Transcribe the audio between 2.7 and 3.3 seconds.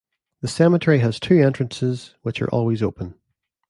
open.